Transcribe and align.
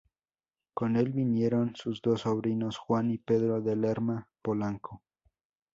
Con 0.73 0.95
el 0.95 1.11
vinieron 1.13 1.75
sus 1.75 2.01
dos 2.01 2.21
sobrinos, 2.21 2.79
Juan 2.79 3.11
y 3.11 3.19
Pedro 3.19 3.61
de 3.61 3.75
Lerma 3.75 4.27
Polanco. 4.41 5.03